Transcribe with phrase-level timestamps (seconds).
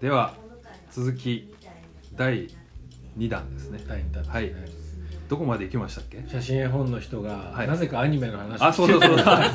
[0.00, 0.34] では
[0.90, 1.54] 続き
[2.14, 2.48] 第
[3.18, 3.82] 2弾ですね。
[3.86, 4.32] 第二弾ですね。
[4.32, 4.54] はい。
[5.26, 6.22] どこまで行きましたっけ？
[6.28, 7.66] 写真絵本の人が、はい。
[7.66, 9.52] なぜかアニメの話あそうだそうだ。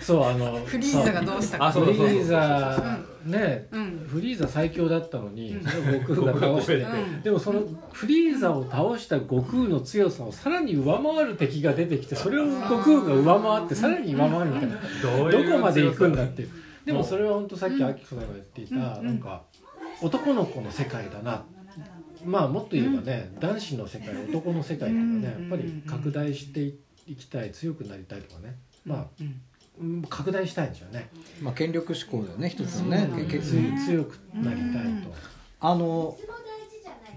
[0.00, 1.66] そうあのフリーザがどうしたか。
[1.66, 2.98] あそうフリーザ。
[3.24, 4.06] ね、うん。
[4.08, 7.22] フリーザ最強だったのに、それを悟空が倒して、うん。
[7.22, 7.62] でもその
[7.92, 16.50] フリーザを倒した悟空の強さをさらに上回る敵が出てきてそれを悟空が上回ってさらに上回るみたいな、どどこまで行くんだっていう
[16.92, 19.42] でもそれは本当さっきあきこさんが言っていた、なんか
[20.02, 21.44] 男の子の世界だな。
[22.24, 26.74] まあもっと言えばね、男子の世界男の世界とかねやっぱり拡大して
[27.06, 28.56] いきたい強くなりたいとかね。
[28.84, 29.06] まあ、
[29.80, 30.02] うん。
[30.10, 31.08] 拡大したいんですよね。
[31.40, 35.14] まあ権力志向だよね一つのねけけ強強くなりたいと。
[35.60, 36.18] あの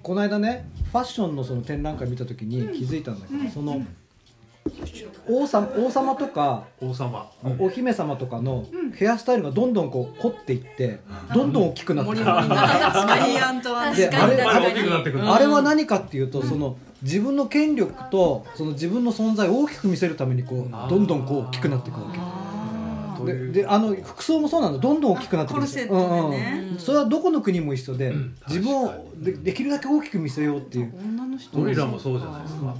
[0.01, 3.85] この間ねファッションのその展覧会見た時に気づいたんだけど、その
[5.27, 7.29] 王様王様とか王様。
[7.59, 10.99] お姫様とかのヘアスタイルがどんどんこう凝っていって
[11.33, 22.19] どんどん大きくなってくる、あれまだ大きくなってくるあれは何かっていうと、その自分の権力とその自分の存在を大きく見せるためにこうどんどんこう大きくなっていくわけ。
[23.23, 24.79] でであの服装もそうなんだ。
[24.79, 25.63] どんどん大きくなってくる。
[25.63, 26.77] んですようんうん。
[26.77, 28.13] それはどこの国も一緒で、
[28.49, 30.93] 自分をでできるだけ大きく見せようっていう。
[30.99, 31.57] 女の人。
[31.57, 32.75] ゴリラもそうじゃないですか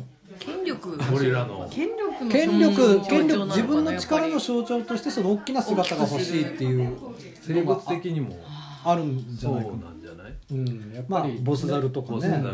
[0.46, 0.98] 権力。
[1.12, 1.68] ゴリラの。
[1.72, 6.98] 権力の権力権力自分の力の象徴としてその大きな姿が欲しいっていう
[7.42, 8.38] 生物的にも。
[8.86, 9.78] あるんじゃないかな。
[9.78, 10.34] なんじゃない？
[10.52, 12.16] うん、やっまあぱり、ボスザルとかね。
[12.16, 12.50] ボスザル大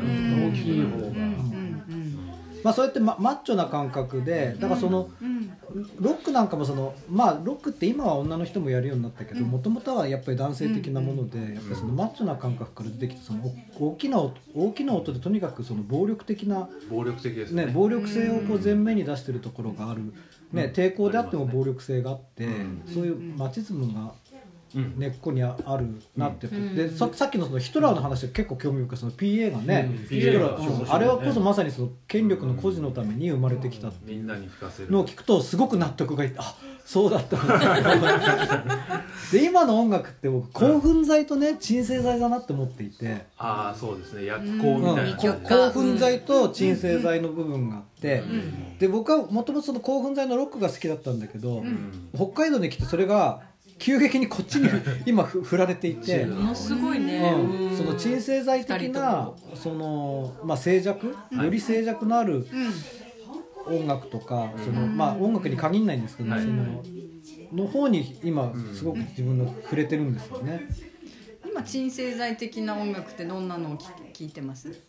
[0.53, 1.07] きい方が、
[2.63, 5.09] まあそうやってママッチョな感覚でだからその
[5.99, 13.43] ロックなんかもそのまあロックって今は女の人もやるようになったけどもともとはやっぱり男性的なものでやっぱりそのマッチョな感覚から出てきてその
[13.79, 20.13] お大きな音大きな音でとにかくその暴力的な暴力的ですね、ね暴力性をこう前面に出してるところがある、
[20.51, 22.47] ね、抵抗であっても暴力性があって、
[22.91, 24.09] そういうマチズムがうん
[24.73, 30.07] 根っこにあるなって、でささっきのそのヒトラーの話は結構興味深いその PA がね、うん。
[30.07, 33.91] ヒトラーうんあれはこそまさにその権力の孤児のために生まれてきた。
[34.03, 34.91] みんなに吹かせる。
[34.91, 36.55] のを聞くとすごく納得がいってあ
[36.85, 37.37] そうだった
[39.31, 43.25] で今の音楽って僕興奮剤とね鎮静剤だなって思っていて。
[43.37, 44.25] ああそうですね。
[44.25, 48.23] 薬効みたいなこ興奮剤と鎮静剤の部分があって、
[48.79, 51.63] で僕はもともとその興奮剤のロックが好きだったんだけど、
[52.15, 53.41] 北海道に来てそれが
[53.79, 54.69] 急激にこっちに
[55.07, 57.33] 今ふ振られていて、ものすごいね。
[57.71, 57.77] うん。
[57.77, 61.07] その鎮静剤的なその、まあ、静寂？
[61.07, 62.45] より静寂のある
[63.65, 66.41] 音楽とか、そのまあ、音楽に限らないんですけど、はい。
[66.41, 66.83] その
[67.53, 70.67] の方に今すごく自分の触れてるんですよね。
[71.51, 74.81] 今鎮静剤的な音楽ってどんなのを聞聞いてます？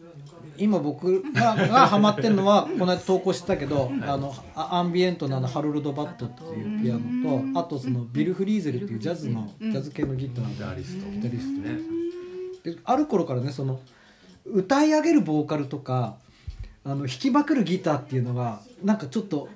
[0.57, 11.11] 今僕ががハマってるのは この間投稿してたけど、あのあアンビエントのあのハロルド・バットっていうピアノと、あとそのビル・フリーゼルっていうジャズの、ジャズ系のギターギタリスト。
[11.11, 11.79] ギタリストね。
[12.65, 13.81] である頃からねその
[14.45, 16.17] 歌い上げるボーカルとか
[16.83, 19.49] あの弾きまくるギターっていうのがなんかちょっと、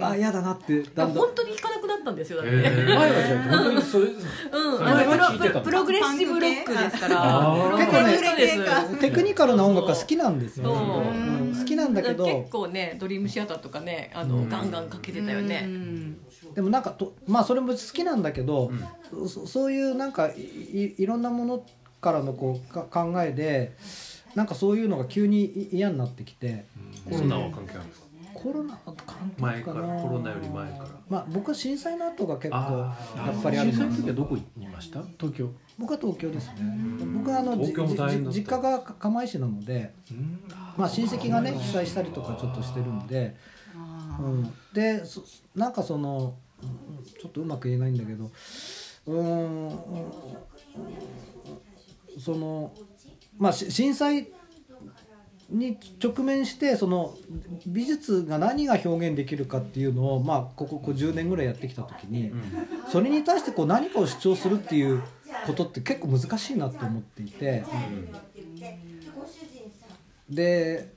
[0.00, 1.14] あ嫌だなってだんだん。
[1.14, 2.94] 本当に弾かなくなったんですよだって、えー。
[2.94, 4.86] 前はじゃあ本当にそれうん。
[4.86, 7.16] あのプロプログレッシブロックですから。
[7.22, 7.64] あー。
[7.64, 8.64] プログレッシブです。
[8.64, 10.74] かテクニカルな音楽が好きなんですよ、そう。
[10.74, 11.56] うん。
[11.58, 12.26] 好きなんだけど。
[12.26, 15.66] 結構ねドリームシアターとかねあの、ガンガンかけてたよね、
[16.54, 18.70] でもなんかとまあそれも好きなんだけど、
[19.26, 21.64] そそういうなんかいいいろんなもの
[22.02, 23.72] からのこうか考えで
[24.34, 26.64] なんかそういうのが急にい嫌になってきて
[27.08, 28.06] コロナは関係あるんですか？
[28.34, 30.88] コロナと関係前かかならコロナより前から。
[31.08, 35.02] まあ僕は震災の後が結構あやっぱりあるん震災のです時はどこにいました？
[35.18, 35.50] 東京。
[35.78, 36.54] 僕は東京ですね。
[37.14, 39.92] 僕はあの実家が釜石なので、
[40.76, 43.36] まあ、親戚がね被災したりとかちょっとしてるんで、
[44.20, 45.22] うん、でそ
[45.54, 48.30] なんかそのうんちょっとうまく言えないんだけど
[49.06, 49.78] うん
[52.18, 52.72] その
[53.38, 54.28] まあし震災
[55.52, 57.14] に直面してその
[57.66, 62.32] 美術が何が表現できるかっていうのを、まあ、こここう10年ぐらいやってきた時に、
[62.90, 65.02] それに対してこう何かを主張するっていう
[65.46, 67.64] ことって結構難しいなと思っていて、
[70.30, 70.88] で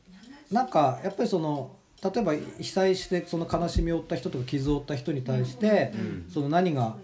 [0.52, 5.92] なんかやっぱりその例えば被災してその悲しみを負った人とか傷を負った人に対して、
[6.34, 6.96] その何が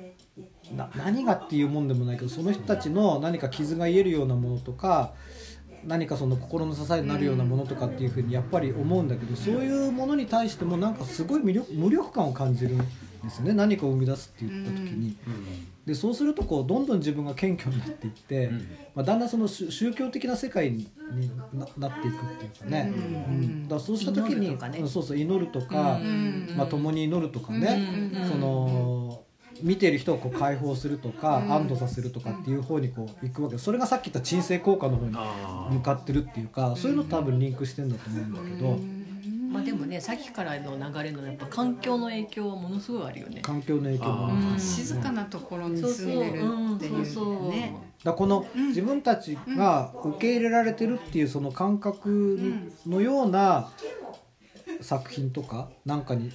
[0.75, 5.13] な何がっていうもんでもないけどその人たちの何か傷が癒えるようなものとか
[5.85, 13.53] 何かその心の支えになるようなものとかっていうふうにやっぱり思うんだけどそういうものに対してもなんかすごい無力無力感を感じるんですよね。
[13.53, 15.15] 何かを生み出すって言った時に。
[15.85, 18.51] でそうするとこうどんどん自分が謙虚になっていって、
[18.94, 20.88] まあ、だんだんその宗宗教的な世界に
[21.53, 23.63] ななっていくっていうかね、うん。
[23.63, 24.79] だからそうした時に祈るとかね。
[24.79, 26.00] うんそうそう祈るとか、
[26.56, 29.00] まあ、共に祈るとかね、その
[29.62, 31.54] 見ている人をこう解放するとか、うん。
[31.54, 33.58] 安堵させるとかっていう方にこう行くわけ。
[33.58, 38.78] それがさっき言った鎮静効果の方にあ向かってるっていうかそういうの多分リンクしてんだと思うんだけど、
[39.52, 43.42] まあでもねさっきからの流れのやっぱ環境の影響はものすごいあるよね。
[43.42, 44.60] 環境の影響もあうん。
[44.60, 46.44] 静かなところにそう住んでる
[46.75, 47.75] っていうね。
[48.04, 52.52] らこの自分たちが受け入れられてるっていうその感覚
[52.88, 53.69] のような
[54.81, 56.31] 作品とかなんかに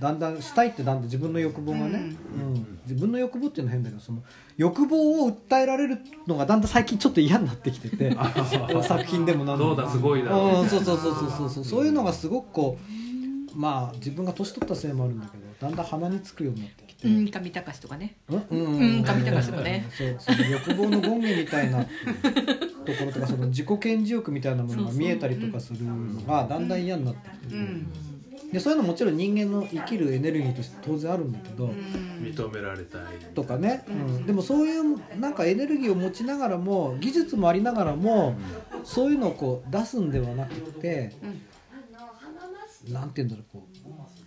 [0.00, 2.78] だんだんしたいってだんだん自分の欲望がね、うん。
[2.86, 4.22] 自分の欲望っていうのは変だけどその
[4.56, 8.16] 欲望を訴えられるのがだんだん最近ちょっと嫌になってきてて。
[8.82, 9.74] 作品でもなんでも。
[9.74, 11.64] どうだすごいだろううんそうそうそうそうそうそう。
[11.64, 18.16] そういうのがすごくこうまあ自分が年取ったせいもあるんだけどだんだん鼻につくようになってきて、うん、上隆とかね。
[18.28, 18.78] うんうん。
[18.78, 19.86] うん上高橋とかね。
[19.90, 21.88] そうその欲望の権限みたいなと
[22.92, 27.86] ころとかその自己顕示欲みたいなものが見えたりとかするのがだんだん嫌になってきて、うん
[28.52, 31.66] でそういうのもちろん人間の生きるエネルギーとして当然あるんだけど、
[32.20, 33.02] 認められたい。
[33.34, 38.36] とかね、うん、でもそういうなんかエネルギーを持ちながらも技術もありながらも
[38.84, 41.12] そういうのをこう出すんではなくて、
[42.88, 44.17] なんて言うんだろうこう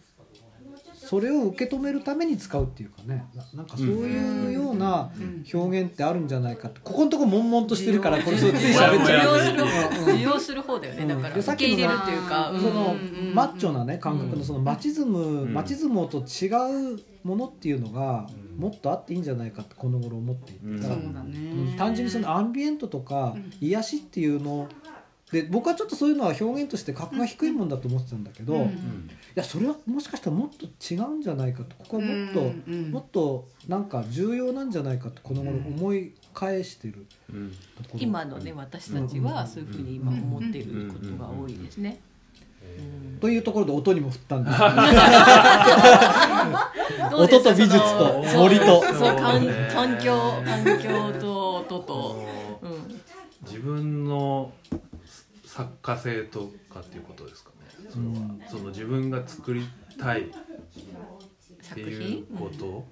[1.12, 3.26] それを受け止めるために使うっていうかね。
[3.36, 5.12] ななんかそういうような
[5.54, 6.80] 表現ってあるんじゃないかって。
[6.82, 10.14] ここのとこ悶々としてるからこれそうつい喋っちゃう。
[10.14, 11.06] 受容する方だよね。
[11.06, 13.36] だからでさっきの受け入れるっていうか、そのうん。
[13.36, 15.54] マッチョなね感覚のそのマチズム、ん。
[15.54, 16.48] マチズムと違
[16.94, 18.28] うものっていうのが
[18.58, 20.62] もっとあっていいんじゃないかってこの頃思っていて、
[21.78, 24.70] 単純にそのアンビエントとか癒しっていうの
[25.32, 32.64] で僕はちょっとそういうのは表現として格が低いもんだと思ってたんだけど、いうんやそれはもしかしたらもっと違うんじゃないかとここはもっと、うん。
[32.68, 38.00] うんもっとなんか重要なんじゃないかとこの頃思い返してるうんところ。
[38.00, 42.02] 今のね私たちはそういうふうに今思っていることが多いですね。
[43.20, 44.58] というところで音にも振ったんです。
[47.16, 48.82] 音と美術と森と。
[48.82, 52.28] 環境環境と音と、
[52.62, 52.72] うん、
[53.46, 54.52] 自分の
[55.52, 57.90] 作家性とかっていうことですかね。
[57.90, 59.68] その,、その自分が作り
[60.00, 60.34] たいって
[61.62, 62.38] 作いう品。
[62.38, 62.86] こと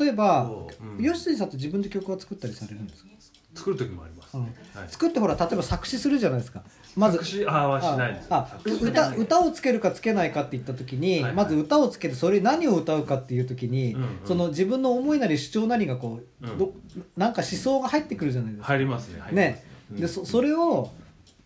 [0.00, 0.50] 例えば、
[0.98, 1.04] うん。
[1.04, 3.10] 吉井さんって自分で曲は作ったりされるんですか、
[3.54, 4.42] 作る時もあります、うん。
[4.42, 4.52] はい、
[4.88, 6.64] 作ってほら例えば作詞するじゃないですか。
[6.96, 8.26] まず作詞あはしないです。
[8.28, 11.22] あ作詞歌歌をつけるかつけないかって言った時に、はい。
[11.22, 14.08] はいまず歌をつけてそれに何を歌うかっていう時に、うんうん。
[14.24, 16.72] その自分の思いなり主張なりがこう、うんど
[17.16, 18.66] なんか思想が入ってくるじゃないですか。
[18.66, 20.90] 入りますねね、うんでそそれを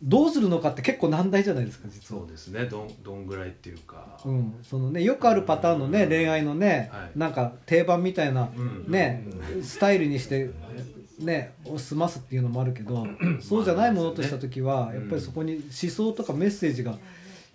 [0.02, 2.20] どうするのかって結構難題じゃないですか実は。
[2.20, 2.66] そうですね。
[2.66, 7.18] どんどんぐらいっていうか、うん、そのねよくあるパターンのね恋愛のね、はい。
[7.18, 8.84] なんか定番みたいな、うん。
[8.88, 9.26] ね、
[9.62, 10.50] スタイルにして
[11.18, 13.06] ねを済ますっていうのもあるけど
[13.40, 16.94] そうじゃないものとした時はやっぱりそこに思想とかメッセージが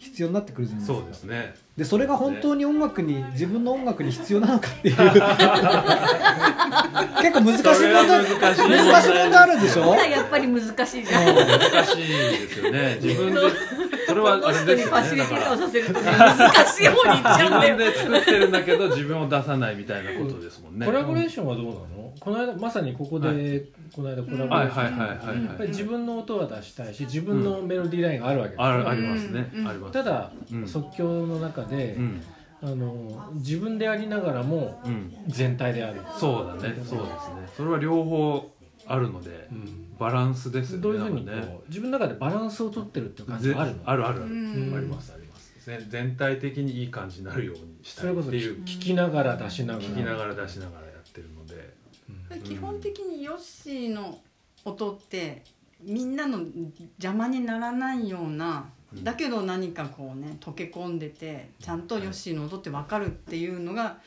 [0.03, 0.99] 必要になってくるじゃないですか。
[0.99, 1.55] そうですね。
[1.77, 4.95] でそれが本当に音楽に自分の音楽に必要なのかっていう。
[7.21, 9.83] 結構難しい問題難しい問題あるでしょ？
[9.83, 11.25] ほらやっぱり難しいじゃん。
[11.35, 12.97] 難しいですよね。
[13.01, 13.39] 自分で
[14.13, 15.17] それはあれ人ですよね。
[15.17, 17.77] だからテーをさせるとね難しい方に行っちゃうんだよ。
[17.77, 20.85] 自分で作ってるんだけど自分を出さないみたいなことですもんね。
[20.87, 22.13] コラボレーションはどうなの？
[22.19, 23.33] この間まさにここで、は
[23.95, 25.27] この間コラボレーション、はいはいはいはい。
[25.27, 29.51] はいやっぱり自分の音は出したいし自分のメロディーラインがあるわけですよ、あるありますね。
[29.55, 29.67] うん。
[29.67, 29.93] あります。
[29.93, 30.67] ただ、うん。
[30.67, 32.21] 即興の中で、うん。
[32.61, 35.13] あの自分でありながらもうん。
[35.27, 36.75] 全体である、そうだね。
[36.85, 37.49] そうですね。
[37.57, 38.52] それは両方
[38.85, 39.49] あるので
[39.97, 41.59] バランスですよねどういうふうにね。
[41.69, 43.81] 自分の中でバランスを取ってるっていう感じぜがあるの？
[43.85, 44.33] あるあるある。
[44.33, 44.37] う
[44.71, 44.75] ん。
[44.75, 45.65] ありますあります。
[45.65, 49.85] ぜ全体的にいい感じになるようにしたそれこそいっていう聞きながら出しながら。
[49.85, 51.73] 聞きながら出しながらやってるので。
[52.43, 54.19] 基本的にヨッシーの
[54.65, 55.43] 音って
[55.81, 56.39] みんなの
[56.97, 59.03] 邪魔にならないようなうん。
[59.03, 63.97] だけど何かこうね溶け込んでてちゃんとヨッシーの音って分かるっていうのが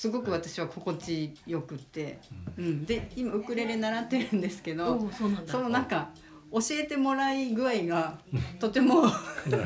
[0.00, 2.18] すごく私は心地よくって、
[2.56, 5.52] うん、で今ウクレレ習ってるんですけどそうなんだ。
[5.52, 6.08] そのなんか
[6.50, 8.18] 教えてもらい具合が
[8.58, 9.02] とても
[9.46, 9.58] な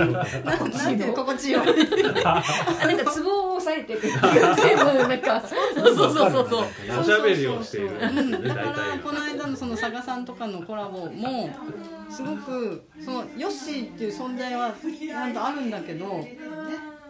[0.42, 1.14] なんていうの？
[1.14, 1.68] 心地よい。
[2.26, 2.42] あ
[2.84, 7.00] なんかツボを押さえてくるっていう全部なんかそうそうそうそうそう。
[7.00, 11.48] おしゃべりをしうん、だから体この間のその佐賀さんとかのコラボも
[12.10, 14.74] すごくそのヨッシーっていう存在は
[15.12, 16.26] なんとあるんだけど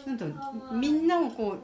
[0.05, 0.27] なんと
[0.75, 1.57] みんなをこ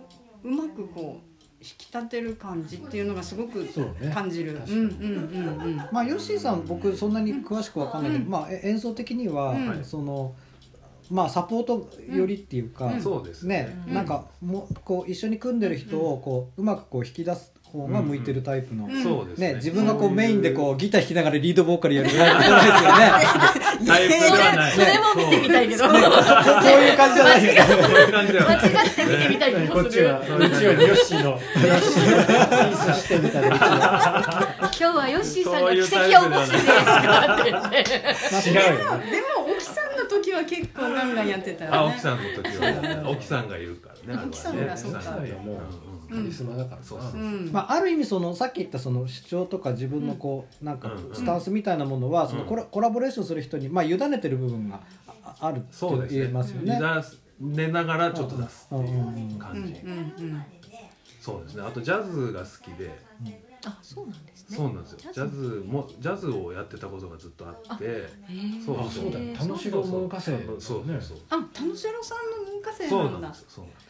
[0.43, 1.30] ううまくこう
[1.61, 3.67] 引き立てる感じっていうのがすごく
[4.13, 4.55] 感じる。
[4.55, 4.81] 確かに。
[4.81, 5.77] うんうんうんうん。
[5.93, 8.31] まあヨッシーさん僕そんなに詳しくわかんないけど、うん。
[8.31, 9.85] まあえ演奏的には、うん。
[9.85, 10.35] その
[11.11, 13.03] まあサポートよりっていうか、うん。
[13.03, 19.49] そうですね、うんなんかもうこう一緒に組んでる人をこううまくこう引き出す方が向いてるタイプの、そうですね。
[19.51, 24.15] ね、自分がこうメインでこうギター弾きながらリードボーカルやるタイプじゃないですよねタイプ
[24.75, 25.89] それも見てみたいけど。
[25.89, 25.97] こう。
[25.97, 27.47] いう感じじゃない。
[27.47, 27.63] よ。
[28.43, 30.09] 間違って見てみたい気こっちもする。
[30.09, 32.21] はこっちはヨッシーのヨッシーの。
[32.21, 35.89] ピースしてみたいな今日はヨッシーさんが奇跡
[36.21, 37.77] を起こすんですかって言って
[38.51, 38.97] 違うよ。
[38.99, 41.77] ねでも沖さんの時は結構ガンガンやってたよね。
[41.77, 45.01] あ沖さんの時は沖さんがいるからね沖さんがそうか
[46.11, 46.89] カリスマだからさ。
[46.89, 47.25] そうそうう。
[47.25, 47.51] ん。
[47.53, 51.15] まあ、ある意味そのさっき言ったその主張とか自分のこうなんかうん。
[51.15, 52.49] スタンスみたいなものはそのうん。
[52.49, 54.81] コラコラボレーションする人にまあ委ねてる部分が
[55.25, 56.81] ああるってそうですね言えますよね。
[57.41, 59.61] 寝ながらちょっと出すっていううん感じ。
[59.83, 60.03] うんう
[60.35, 60.45] ん
[61.21, 61.63] そうですね。
[61.63, 62.91] あとジャズが好きで。
[63.67, 64.57] あそうなんですね。
[64.57, 64.99] そうなんですよ。
[65.13, 65.63] ジャズ？
[65.67, 68.09] もジャズをやってたことがずっとあって。
[68.65, 69.35] そうあそうだよ。
[69.39, 71.19] 楽しろ文化生そうそうねそう。
[71.29, 73.21] あ楽しろさんの文化生そうなんだ。
[73.21, 73.43] なんです。
[73.43, 73.85] よそうなんです。
[73.87, 73.90] そ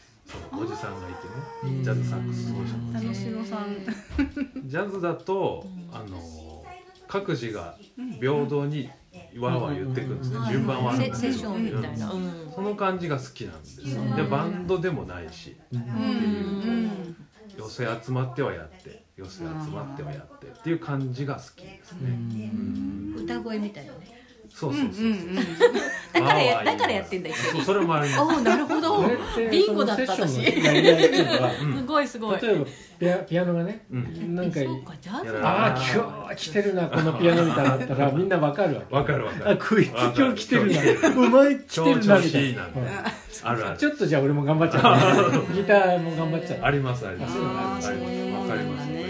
[0.53, 4.67] おじさんがいてねジャズサックス奏者の楽しろさん。
[4.67, 6.63] ジャズだとあの
[7.07, 7.77] 各自が
[8.19, 8.89] 平等に
[9.37, 10.37] わーわー言ってくるんですね。
[10.37, 12.07] はい順番はあるんセセッショだけど
[12.55, 14.01] その感じが好きなんですよ。
[14.01, 14.05] う。
[14.05, 15.57] んでバンドでもないし。
[15.73, 15.81] うん。
[15.81, 17.15] うん
[17.57, 22.09] 寄せ集まってはやって寄せ集まってはやってっていう感じが好きですね。
[22.09, 23.15] うん。
[23.17, 24.20] 歌声みたいなね
[24.53, 25.11] そうそうそうそう。
[26.13, 27.61] だからやだからやってんだ一緒に。
[27.63, 28.21] それもあります。
[28.21, 29.03] おおなるほど。
[29.49, 30.43] ビンゴだった私。
[30.51, 32.41] すごいすごい。
[32.41, 32.65] 例えば
[32.99, 34.35] ピアピアノがねうん。
[34.35, 34.59] なんか
[35.41, 38.95] ああ今日来てるなこのピアノみたいなったらみんなわかるわけ。
[38.95, 39.51] わかるわかる。
[39.51, 42.29] あこいつ今日来てるわかるなお前来て超るな調みたいな。
[42.31, 42.79] 子いいなんて。
[43.43, 43.77] あるある。
[43.77, 47.37] ちょっとじゃあ俺も頑張っちゃう ギターも頑張っちゃうありますあります。
[47.37, 47.95] ありますわ
[48.55, 49.00] かります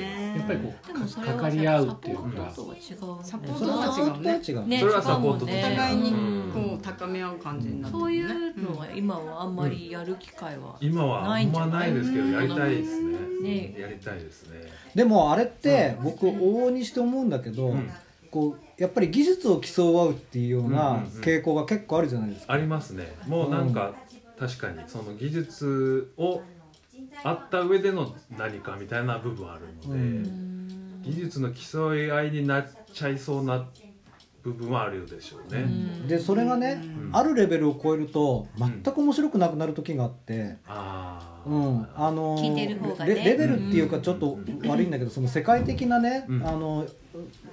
[0.51, 2.81] ぱりこでもうそれはかかり合うっていうサかポートとは違う
[3.23, 4.67] サポーそれはサポートとは違う。
[4.67, 4.79] ね。
[4.79, 5.45] それはサポート。
[5.45, 8.25] お互いにうんこう高め合う感じになってるそういね
[8.57, 13.17] うのは今はあんまりやる機会は今はあんまないですけどやりたいですね。
[13.41, 13.75] ね。
[13.79, 14.59] やりたいですね。
[14.95, 17.89] でもあれって僕往々にして思うんだけど、うん。
[18.31, 22.53] こうやっぱり技術を競うっていうよううんな傾向が結構あるじゃないですか。
[22.53, 23.13] ありますね。
[23.27, 23.93] もうなんか
[24.39, 26.41] 確かにその技術を
[27.23, 31.01] あった上での何かみたいな部分あるので、うん。
[31.03, 33.67] 技術の競い合いになっちゃいそうな
[34.43, 35.65] 部分はあるようでしょうね、
[36.07, 37.09] でそれがね、ん。
[37.11, 40.57] あるレベルを超えると全く面白くなくなる時があって。
[40.65, 43.15] ああ、うん、あの聞いてる方がね。
[43.15, 46.47] レレベルっていうかちょっと悪いんだけど、その世界的なね、うん。
[46.47, 46.87] あの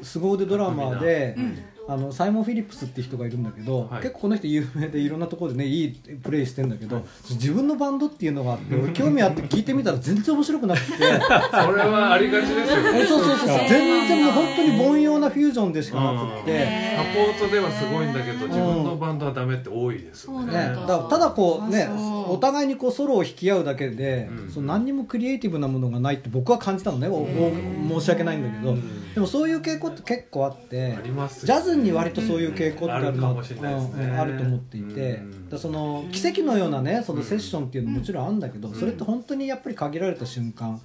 [0.02, 4.02] 凄腕ドラマーで、うんあのサイモン・フィリップスっていう人がいるんだけど、はい。
[4.02, 5.92] 結構この人有名でいろんなところでねいい
[6.22, 10.92] プレイしてんだけど、自分のバンドっていうのがあって俺興味あって聞いてみたら全然面白くなくて。
[10.98, 13.00] それはありがちですよね。
[13.00, 13.58] えそうそうそうそう。
[13.70, 16.68] 全然もう本当に凡庸なフュージョンでしかなくって。
[16.98, 20.46] サポートではすごいんだけど自分のバンドはダメって多いですよね。
[20.46, 20.96] ね、そうなんだ。
[20.98, 21.88] からただこうね
[22.28, 24.50] お互いにこうソロを弾き合うだけで、うん。
[24.50, 28.76] その何にもクリエイティブなものがないって僕は感じたのね、おお申し訳ないんだけど、
[29.14, 35.48] でもそういう傾向って結構あってありますよジャズに割とそういう傾向ってあるなあると思っていて、うん。
[35.48, 40.80] だその奇跡のようなねそのセッションっていうのももちろんあるんだけど、それって本当にやっぱり限られた瞬間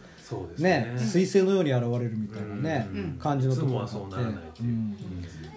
[0.59, 0.93] ね。
[0.93, 3.17] ね彗星のように現れるみたいなね、うん。
[3.19, 4.63] 感じのところがあって。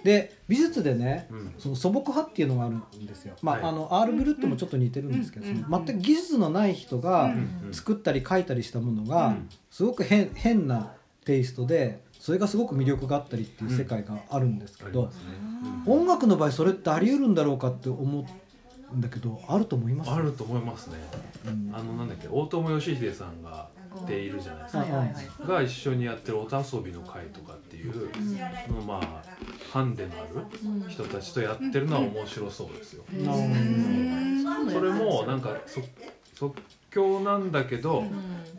[0.03, 1.53] で美術でね、うん。
[1.57, 3.63] その素朴派っていうのがあるんですよ、まあはい。
[3.65, 7.73] あのアール・ブルットもちょっと似てるんですけど、全く技術のない人がうん。
[7.73, 9.49] 作ったり描いたりしたものが、うん。
[9.71, 10.93] すごく変変な
[11.25, 15.21] テイストでそれがすごく魅力があったりっていう世界があるんですけど、ありますね、
[15.85, 18.27] 音楽の場合それってあり得るんだろうかって思
[18.91, 20.11] うんだけどあると思います？
[20.11, 20.97] あると思いますね。
[21.45, 21.73] うん。
[21.73, 25.47] あのなんだっけ大友義秀さんがっているじゃないですか、はいはいはい。
[25.47, 27.93] が一緒にやってる音遊びの会とかっていう、
[28.67, 29.23] そのまあ
[29.71, 35.79] ハンデのある人たちとやってるのは面白そうですよ、なるほどねそれもなんかそ
[36.35, 36.57] 即
[36.91, 38.03] 興なんだけど、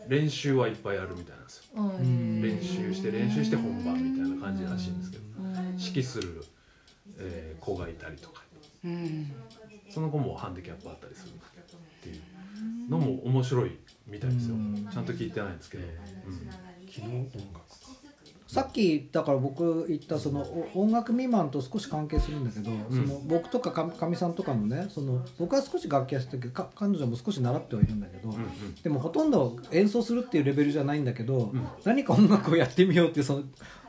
[0.09, 1.38] 練習はいっぱいあるみたい
[2.43, 5.25] 練習して練習して本番みたいな感じらしいんですけど、
[5.79, 6.45] 指揮する、
[7.19, 8.43] えー子がいたりとか。
[8.85, 9.33] うん。
[9.91, 11.35] その子もハンディキャップあったりするっ
[12.03, 14.57] ていうのも面白いみたいですよ。
[14.93, 15.85] ちゃんと聞いてないんですけど、
[16.87, 17.61] 昨日音楽
[18.49, 20.41] さっきだから僕言ったその
[20.75, 28.75] お音楽未満と少し関係するんだけど、その僕とかかかみさんとかのねその僕は少し楽器やってたけどか彼女も少し習ってはいるんだけど、うんうん。
[28.83, 31.69] でもほとんど演奏するっていうレベルじゃないんだけど、ん。
[31.85, 33.43] 何か音楽をやってみようっていうその、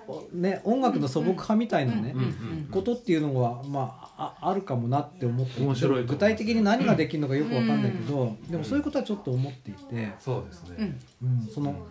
[0.09, 10.11] おね、音楽の素朴派みたいなね、うんうんことっていうのは、まあ、ああるかもなって思って面白い具体的に何ができるのかよくわかんないけど、でもそういうことはちょっと思っていて。
[10.19, 11.87] そうですね、うん、その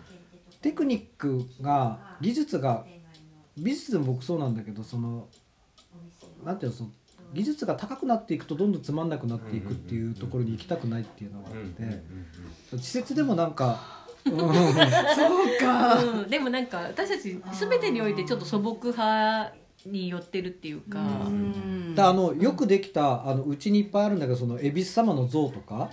[0.61, 2.85] テクニックが技術が
[3.57, 5.27] 美術でも僕そうなんだけどその
[6.43, 6.89] なんていうのその
[7.33, 12.01] 技術が高くなっていくとどんどんつまんなくなっていくっていうところに行きたくないっていうのがあって
[12.71, 14.37] 稚拙でもなんか そう
[15.59, 16.03] か。
[16.03, 19.53] うん、でもなんか私たち全てにおいてちょっと素朴派
[19.85, 21.01] に寄ってるっていうか、う
[22.09, 25.89] あのよくできたあのうちにいっぱいあるんだけどその恵比寿様の像とか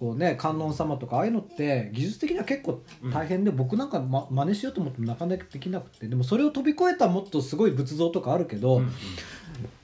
[0.00, 8.92] ね、観音様とかああいうのって技術的には結構大変で、僕なんか、ま、真似しようと思ってもなかなかできなくてでもそれを飛び越えたもっとすごい仏像とかあるけど、うん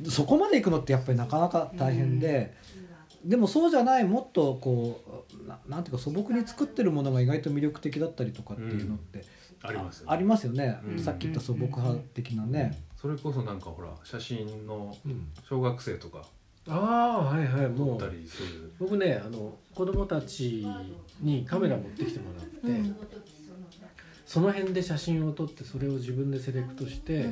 [0.07, 2.54] そこまで行くのってやっぱりなかなか大変で、
[3.25, 5.00] でもそうじゃないもっとこ
[5.42, 9.25] うななんていうか素朴に作ってるものが意外と魅力的だったりとかっていうのって、
[9.62, 10.12] ありますよね。
[10.12, 10.99] ありますよね、うん。
[10.99, 12.83] さっき言った素朴派的なね。
[13.00, 15.28] それこそなんかほら写真のうん。
[15.49, 16.26] 小学生とか
[16.69, 17.99] ああはいはいもう。
[17.99, 18.73] 撮ったりする。
[18.78, 20.66] 僕ねあの子供たち
[21.21, 22.97] にカメラ持ってきてもらって、うん。
[24.26, 27.28] その辺で写真を撮ってそれを自分でセレクトして、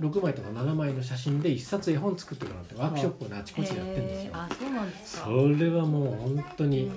[0.00, 4.32] 6枚とか7枚の写真で一冊絵本作ってもらってワークショップをねあちこちでやってるんですよ。
[4.34, 5.24] あそうなんですか。
[5.26, 6.90] それはもう本当に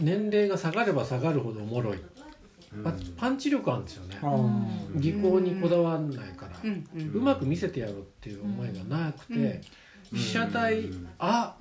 [0.00, 1.98] 年齢が下がれば下がるほどおもろい、
[2.74, 2.82] うん。
[2.82, 4.18] パパンチ力あるんですよね。
[4.96, 6.86] 技巧にこだわらないから、うん。
[6.96, 7.10] うん。
[7.14, 9.60] うまく見せてやろうっていう思いがなくて、
[10.12, 11.08] 被写体、うん。
[11.18, 11.54] あ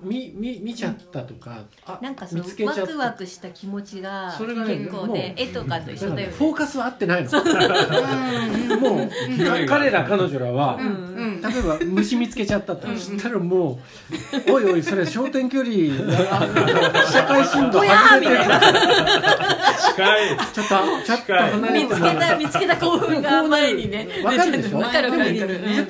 [0.00, 2.80] 見見見ちゃったとか、あなんかその見つけちゃった。
[2.82, 6.34] ワクワクした気持ちがそれがね結構ね絵とかと一緒だよね。
[6.36, 7.30] フォーカスは合ってないの。
[7.32, 8.76] う。
[8.76, 9.10] ん もう
[9.66, 10.90] 彼ら彼女らは、うんう
[11.38, 11.42] ん。
[11.42, 13.80] 例えば虫見つけちゃったと、そしたらも
[14.46, 15.74] う「おいおいそれ焦点距離
[17.10, 20.36] 社会振動外れてるから近い。
[20.52, 20.74] ちょっと
[21.04, 23.07] ちょっと離れ見つけた見つけた興奮
[23.42, 24.08] が前にね。
[24.24, 24.78] わかるでしょ？
[24.78, 25.02] 絶対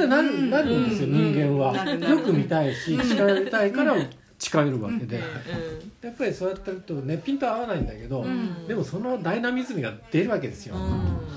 [0.08, 1.32] なるなるんですよ、うん。
[1.34, 2.16] 人間は、なるなる。
[2.16, 3.94] よく見たいし近寄りたいから
[4.38, 5.22] 近寄るわけで、うん。
[6.08, 8.66] やっぱりそうやってるとねピント合わないんだけど、ん。
[8.66, 10.82] でもそのダイナミズムが出るわけですよ、うん。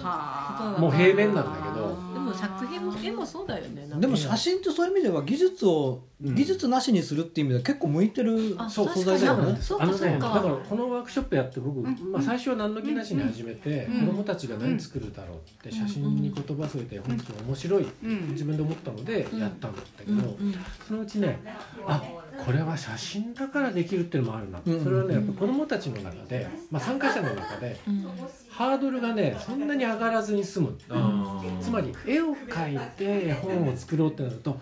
[0.03, 3.87] はもう平面なんだけどでも作品も絵もそうだよね。
[3.99, 6.35] でも写真ってそういう意味では技術を、うん。
[6.35, 9.57] 技術なしにするっていう意味では結構向いてるあ素材だよね。
[9.61, 14.07] そうあのねだからこのワークショップやって僕、まあ、最初は何の気なしに始めて、うん。
[14.07, 17.87] 子供たちが何作るだろうって写真に言葉添えて本当に面白い
[18.31, 20.19] 自分で思ったのでやったんだけど、うん。
[20.19, 20.55] うん。
[20.87, 21.39] そのうちね
[21.85, 22.01] あ
[22.45, 28.05] これは写真だからできるっていうのもあるな、うんそれはねやっぱ子供たちの中で、まあ、参加者の中でうん
[28.49, 30.77] ハードルがねそんなに上がらずに済む。
[30.89, 31.59] あー。
[31.59, 34.59] つまり絵を描いて絵本を作ろうってなると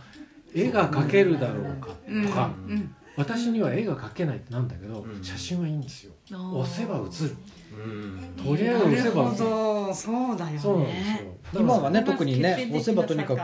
[0.53, 2.95] 絵が描けるだろうかうんとか、うん。
[3.17, 5.23] 私には絵が描けないってなんだけど、うん。
[5.23, 6.13] 写真はいいんですよ。
[6.31, 7.35] 押せば写る。
[7.73, 8.33] うん。
[8.37, 9.93] とりあえず押せば。
[9.93, 11.39] そうだよね。
[11.53, 13.41] 今はね特にね押せばとにかく、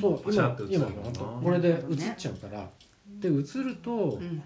[0.00, 0.86] そう今今
[1.42, 2.68] これで写っちゃうから、
[3.20, 4.42] で写るとうん。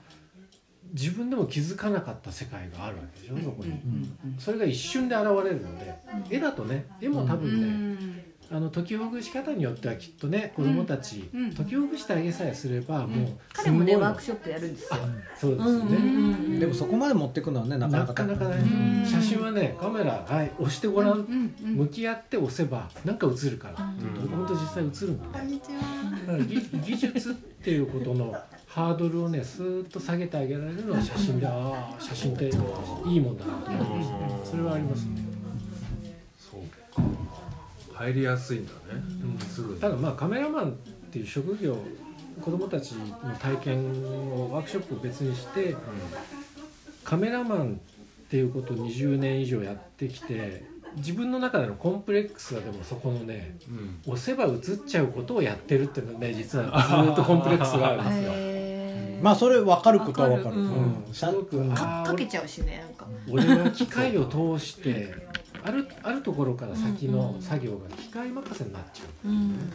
[0.94, 4.36] 自分でも気づかなかった世界があるわけでしょそこに、うん。
[4.38, 5.94] それが一瞬で現れるので
[6.28, 8.24] 絵だとね絵も多う分ね、ん。
[8.54, 11.54] あの解きほぐし方によってはきっとね子供たち、うん。
[11.54, 14.88] 解きほぐしてあげさえすればもう彼もねワークショップやるんですよ。
[14.92, 14.98] あ
[15.34, 18.56] そうですよね、うんうんうんでもそこまで持っていくのはねなかななかかなかね。
[18.56, 19.06] うん。
[19.06, 24.28] 写真はねカメラはい押してごらん、うんうん向き合って押せばなんか映るから、うん。
[24.28, 25.78] 本当実際映るのでこんにちは。
[26.26, 28.36] だから技技術っていうことの
[28.74, 33.70] ハードルをねスーッと下げてあげられるのは写真でああ写真っていいもんだなと。
[33.70, 35.20] 思いますねそれはありますね、
[36.38, 36.60] そう
[36.96, 37.02] か。
[37.92, 38.78] 入りやすいんだね、
[39.46, 39.80] すぐに。
[39.80, 40.72] ただまあカメラマンっ
[41.10, 41.76] ていう職業
[42.40, 43.06] 子供たちの
[43.38, 45.76] 体験をワークショップを別にして
[47.04, 47.74] カメラマン
[48.24, 50.64] っていうことを20年以上やってきて
[50.96, 53.58] 自分の中でのコンプレックスはでもそこのね
[54.06, 54.12] うん。
[54.14, 58.61] 押せば映っちゃうことをやってるっていうのはね実はずっとコンプレックスがあるんですよ。
[59.22, 60.56] まあそれ分かることは分かる。
[60.62, 60.78] わかる。
[60.78, 61.04] うん。
[61.06, 63.06] うん、すごくかかけちゃうしねなんか。
[63.30, 65.14] 俺は機械を通して
[65.64, 69.70] あるあるところから先の作業が機械任せになっちゃううん。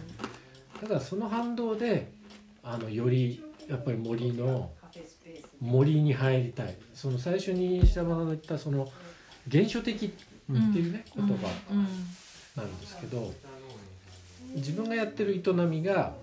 [0.81, 2.11] だからその反動で
[2.61, 4.69] あのよりやっぱり森の
[5.61, 6.75] 森に入りたい。
[6.93, 8.89] その最初に石山さんが言ったその
[9.49, 11.33] 原初的っていうね、言葉
[11.71, 11.87] うん。
[12.55, 13.33] なんですけど
[14.55, 16.13] 自分がやってる営みが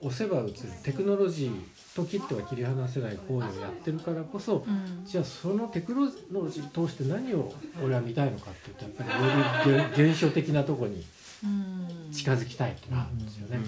[0.00, 0.54] 押せば映る。
[0.82, 5.04] テクノロジーと切っては切り離せない行為をやってるからこそうん。
[5.04, 7.52] じゃあそのテクノロジー通して何を
[7.82, 11.04] 俺は見たいのかっていうとやっぱりより原原初的なとこに
[11.44, 12.12] うん。
[12.12, 13.58] 近づきたいってなるんですよね。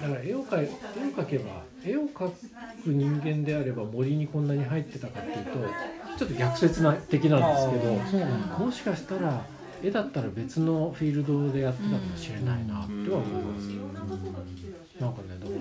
[0.00, 2.36] だから絵を描い絵を描けば絵を描く
[2.86, 5.52] 人間であれば森にこんなに入ってたかっていうと
[6.18, 7.86] ちょっと逆説な的なんですけ
[8.58, 9.44] どもしかしたら
[9.82, 13.68] 絵だったら別のフィールドでやってたかもしれないなっては思います。
[15.00, 15.58] なんかねだから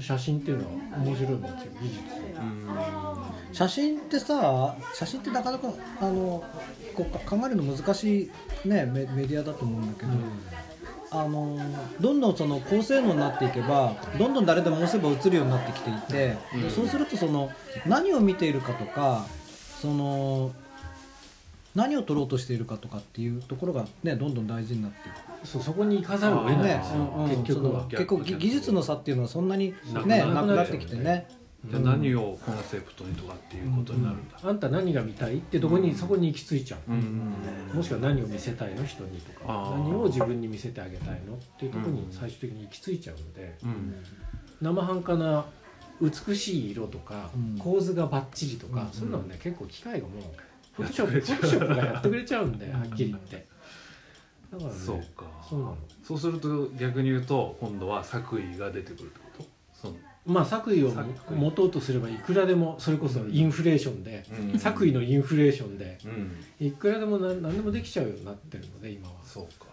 [0.00, 0.70] 写真っていうのは
[1.04, 2.02] 面白いもんですよ技術。
[3.52, 5.68] 写真ってさ写真ってなかなか
[6.00, 6.44] あの
[6.94, 8.30] こう考えるの難し
[8.64, 10.12] い、ね、メメディアだと思うんだけど、
[11.10, 11.58] あの
[12.00, 16.36] どんどんその高性能になっていけばどんどん誰でも押せば映るようになってきていて、
[16.70, 17.50] そうするとその
[17.86, 19.26] 何を見ているかとか
[19.80, 20.52] その
[21.78, 25.46] 何を取ろうとしているかとかっていうところがねどんどん大事になっていく。
[25.46, 26.82] そうそこに行かざるを得ないね。
[26.94, 27.86] うんうん結局は。
[27.86, 31.28] 結構ぎ技術の差っていうのはそんなになねくなくなってきてね。
[31.66, 37.32] じゃあ何をコンセプトにとかっていうことになるんだ、あんた何が見たいってとこに、そこに行き着いちゃう、うん
[37.74, 39.74] もしくは何を見せたいの人にとか。
[39.76, 43.94] 何を自分に見せてあげたいのっていうところに最終的に行き着いちゃうので、うん。
[44.62, 45.44] 生半可な
[46.00, 47.58] 美しい色とか、うん。
[47.58, 48.88] 構図がバッチリとか、うん。
[48.92, 50.22] そういうのはね結構機械がもう
[50.78, 53.46] フォトショップフォトショップがやってくれちゃうんではっきり言って。
[54.52, 55.24] だからねそうか。
[55.48, 55.78] そうなの。
[56.02, 59.44] そうすると逆に言うと今度は作為が出てくるってこと？
[59.74, 59.96] その。
[60.26, 60.92] まあ作為を
[61.30, 64.58] 持とうとすればいくらでもそれこそインフレーションで、うん。
[64.58, 66.66] 作為のインフレーションでうん。
[66.66, 69.14] いくらでも何何でもできちゃうようになってるので今は。
[69.24, 69.67] そうか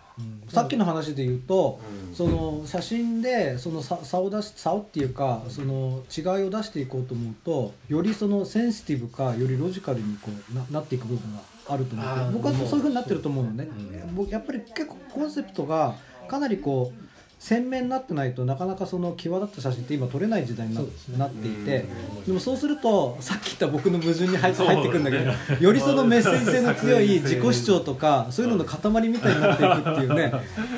[0.47, 2.15] さっきの話で言うとうん。
[2.15, 13.67] その写真でその差差を出し差をっていうかその違いを出していこうと思うとよりそのセンシティブかよりロジカルにこうななっていく部分があると思って僕はそういうふうになってると思うのね。
[14.08, 14.15] うん。
[14.15, 15.95] 僕やっぱり結構コンセプトが
[16.28, 17.05] かなりこう
[17.38, 20.88] 鮮明になってないとなかなかその際立った写真って今撮れない時代にな,、ね。
[21.17, 21.86] なっていて
[22.17, 22.26] うん。
[22.26, 30.32] でもそうするとさっき言った僕の矛盾に入って入ってくるんだけどよりそのメッセージ性の強い自己主張とかそういうのの塊みたいになっていくっていうね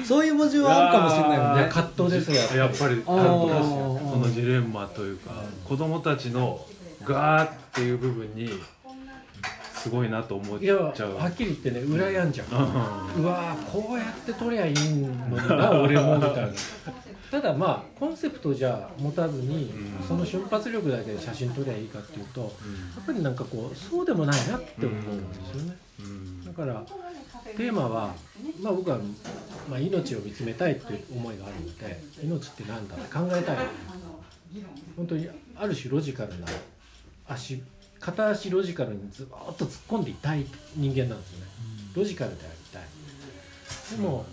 [0.04, 1.72] そういう矛盾はあるかもしれないよね。
[1.72, 2.60] 葛藤ですよ。
[2.60, 4.02] やっぱりあー担当ですよ。
[4.12, 5.32] そのジレンマというか
[5.64, 6.66] 子供たちの
[7.04, 8.50] ガーっていう部分に
[9.78, 11.16] すごいなと思っちゃう。
[11.16, 16.50] はっきり言ってね羨んじゃう、ううわーこうやって撮りゃいいのにな俺もみたいな
[17.32, 20.08] ただまあコンセプトじゃ持たずに、うん。
[20.08, 22.48] その瞬発力だけで写真撮りゃいいかっていうとや
[23.02, 26.46] っぱりなんかこうそうでもないなって思うんですよね、ん。
[26.46, 26.84] だから
[27.56, 28.14] テーマは、
[28.62, 29.00] まあ、僕は、
[29.70, 33.58] まあ、命を見つめたいっていう思いがあるので命って何だって考えたい。
[34.96, 36.48] 本当にある種ロジカルな
[37.28, 37.62] 足
[38.00, 39.26] 片足ロジカルにずっ
[39.58, 41.46] と突っ込んでいたい人間なんですよね。
[41.96, 42.84] ロジカルでありたい。
[43.98, 44.26] でも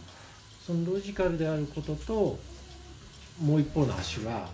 [0.64, 2.38] そのロジカルであることと
[3.40, 4.48] もう一方の足は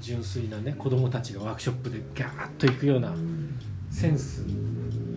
[0.00, 3.12] 純粋なね子供たちがワークショップでガーッといくような
[3.90, 4.44] センス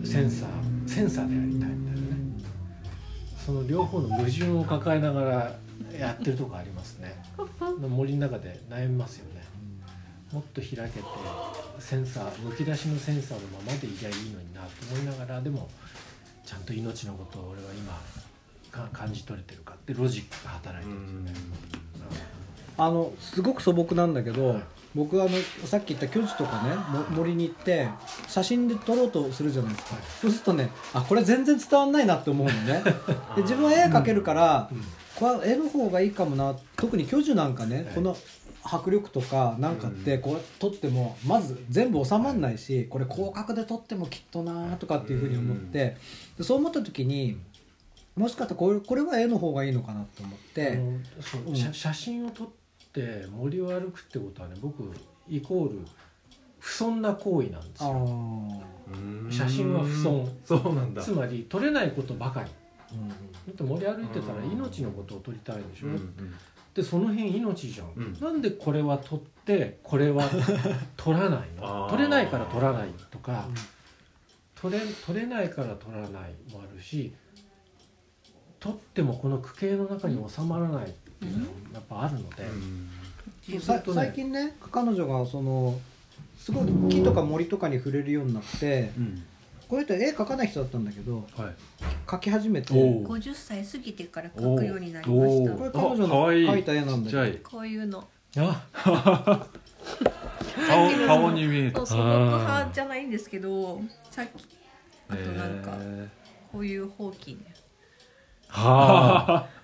[0.04, 2.16] センサーセンサーでありたいみたいなね。
[3.44, 5.58] その両方の矛盾を抱えながら
[5.98, 7.22] やってるとこありますね。
[7.88, 9.42] 森の中で悩みますよね。
[10.32, 10.88] もっと開けて
[11.78, 15.68] センサーむき出しのセンサーのままでいりゃいいのになと思いながらでも
[16.44, 18.00] ちゃんと命のことを俺は今
[18.70, 21.54] か感じ取れてるかってロジックが働いてるんですよね、
[22.76, 24.62] あのすごく素朴なんだけど、はい。
[24.94, 25.30] 僕あの
[25.64, 27.88] さっき言った巨樹とかねも森に行って
[28.28, 32.82] 写真で撮ろうとするじゃないですか、そうするとねあこれ全然伝わんないなって思うのね。
[33.34, 34.84] で自分は絵描けるから、うん。
[35.16, 36.54] これ絵の方がいいかもな。
[36.76, 37.84] 特に巨樹なんかね、はい。
[37.94, 38.16] この
[38.64, 45.96] 迫力とかなんかってこう撮ってもまず全部収まんないしこれ広角で撮ってもきっとなとかっていうふうに思って
[46.38, 47.38] でそう思った時に
[48.16, 50.68] もしかしたらこれこれは絵の方がいいのかなと思って。
[50.76, 51.00] う
[51.48, 51.56] うん。
[51.56, 52.48] 写写真を撮っ
[52.92, 54.84] て森を歩くってことはね僕
[55.28, 55.80] イコール
[56.60, 58.62] 不損な行為なんですあよ
[59.30, 61.02] 写真は不損そうなんだ。
[61.02, 62.50] つまり撮れないことばかり。
[62.92, 63.14] うんだ
[63.50, 66.14] って森歩いてたら命のことを撮りたいでしょ、うん
[66.74, 68.18] でその辺命じゃん、うん。
[68.20, 70.28] なんでこれは撮ってこれは
[70.96, 71.88] 撮らないの？
[71.88, 73.48] 撮れないから撮らないとか、
[74.56, 77.14] 撮れ撮れないから撮らないもあるし
[78.58, 82.44] 撮ってもこの区形の中に収まらないっていうのがやっぱあるので、
[83.50, 85.78] そうすさるとね最近ね彼女がその
[86.38, 89.22] すごい木とか森とかに触れるようになってうん
[89.74, 91.26] こういう人絵描かない人だったんだけどはい。
[92.06, 93.04] 描き始めておう。
[93.04, 97.38] こ50歳過ぎてから描くようになりましおたれ彼女の描いた絵なんだけど。
[97.42, 98.04] こういうの。
[98.36, 98.66] あ
[100.68, 101.78] 顔顔に見えた。
[101.78, 104.46] そう素朴派じゃないんですけどさっき
[105.08, 106.08] あとなんかへ
[106.52, 107.40] こういうほうきね。
[108.48, 109.63] はあ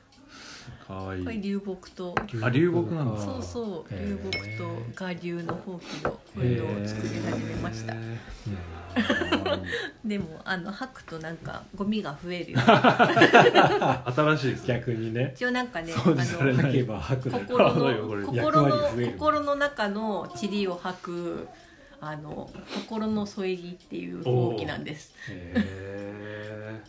[0.91, 1.21] ーかわい。
[1.21, 2.15] いこれ流木と。
[2.43, 3.21] あ流木なんだ。
[3.21, 3.95] そうそう。
[3.95, 7.95] 流木と我流のほうきのこういうのを作り始めました。
[7.95, 7.97] へ
[10.05, 14.69] でもあの吐くとなんかゴミが増えるよー新しいですね。
[14.69, 15.33] 逆にね。
[15.35, 18.77] 一応なんかね掃除されあのなければ吐く心あの心の
[19.13, 21.49] 心の中の塵を吐く
[22.01, 25.15] あの心の添え木っていうほうきなんです。
[25.29, 26.83] へ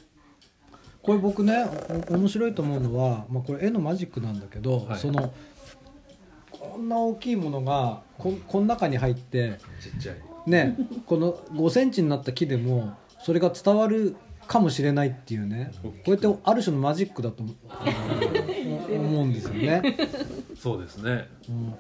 [1.03, 1.65] これ僕ね
[2.09, 4.99] お面白いと思うのは、まあ、これ絵のマジックなんだけど、はい。
[4.99, 5.33] その
[6.51, 10.17] こんな大きいものがここの中に入ってーちっちゃい。
[10.45, 14.15] ねこの5センチになった木でもそれが伝わる
[14.47, 17.53] かもしれないっていうねこうやってある種のマジックだと思
[19.23, 19.81] う んですよね。
[20.59, 21.27] そうですね。
[21.49, 21.75] うん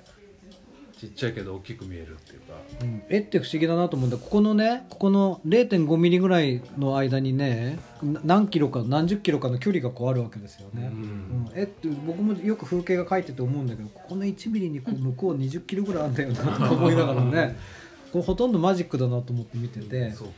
[1.01, 2.53] ちっちゃいけど大きく見えるっていうか。
[2.81, 3.01] うん。
[3.09, 4.17] 絵って不思議だなと思うんだ。
[4.17, 11.49] ここのねここの0.5ミリぐらいの間にねな何キロか何十キロかの距離がこうあるわけですよね、うん。
[11.51, 11.59] うん。
[11.59, 17.57] 絵って僕もよく風景が描いてて思うんだけどここの1ミリにこう向こう20キロぐらいあるんだよなとか思いながらね。
[18.13, 20.33] こうほとんどマジックだなと思って見てて、そうか。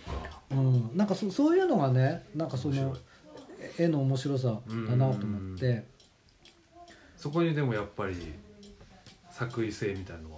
[0.52, 2.96] うん、なんかそそういうのがねなんかその
[3.80, 5.84] 絵の面白さだなと思って。
[7.18, 8.16] そこにでもやっぱり
[9.34, 10.33] 作為性みたいのは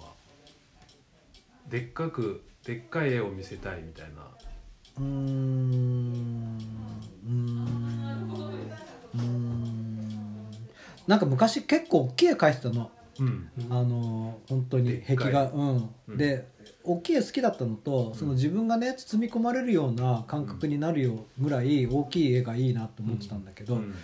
[1.70, 4.22] でっかくでっかい絵を見せたいみたいな。
[4.98, 6.58] うーん。
[7.24, 8.70] うーん。
[9.14, 10.50] うーん。
[11.06, 12.90] なんか昔結構大きい絵描いてたの。
[13.18, 13.50] うん。
[13.70, 15.50] あの本当に壁画。
[15.50, 16.16] うん、うん。
[16.16, 16.48] で
[16.84, 23.94] 大きい絵好きだったのとその自分がね包み込まれるような感覚になるよぐらい大きい絵がいいなと思ってたんだけど、うん。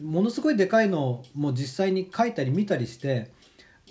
[0.00, 3.30] ものすごいでかいのも実際に描いたり見たりして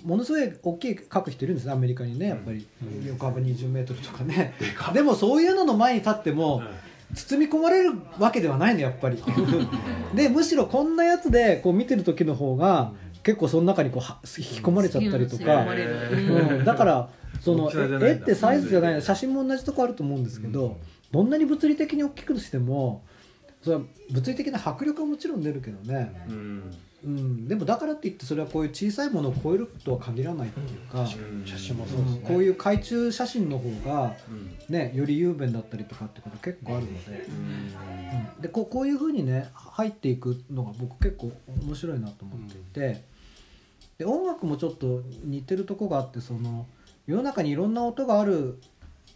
[0.03, 2.67] ものすごい大きい描く人いるんですねアメリカにねやっぱり、
[3.07, 4.53] 横幅2 0ルとかね。
[4.93, 6.67] でもそういうのの前に立っても、うん。
[7.15, 9.21] 包み込まれるわけではないのやっぱり。
[10.15, 15.65] でむしろこんなやつでこう見てる時の方が結構その中にこうは引き込まれちゃったりとか。
[15.65, 20.73] うん、だからその絵ってサイズじゃない写真も同じとこあると思うんですけど、うん。
[21.11, 23.03] どんなに物理的に大きくしても
[23.61, 26.63] それは物理的な迫力はもちろん出るけどね、うん
[27.05, 31.45] うん、でもだからって言ってそれはこういう小さいものを超えるとは限らないっていうか、うん。
[31.45, 34.55] 写真もそうですね、こういう海中写真の方が、うん。
[34.69, 37.25] ね、より雄弁だったりとかってこと結構あるので。
[37.27, 38.41] うん。
[38.41, 41.31] でこうこういうふうにね入っていくのが僕結構
[41.65, 43.03] 面白いなと思っていて、
[43.97, 46.65] で音楽もちょっと似てるとこがあってその
[47.07, 48.59] 世の中にいろんな音がある